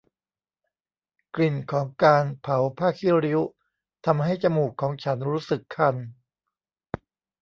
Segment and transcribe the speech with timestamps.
[1.35, 3.39] กลิ่นของการเผาผ้าขี้ริ้ว
[4.05, 5.95] ทำให้จมูกของฉันรู้สึกคัน